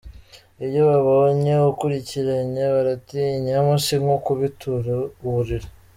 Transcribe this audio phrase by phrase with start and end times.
[0.65, 4.91] iyo babonye ukurikiranye baratinyamo sinko kubitura
[5.27, 5.67] uburiri.